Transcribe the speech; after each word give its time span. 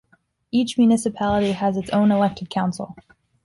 Each 0.49 0.79
municipality 0.79 1.51
has 1.51 1.77
its 1.77 1.91
own 1.91 2.09
elected 2.11 2.49
council. 2.49 2.95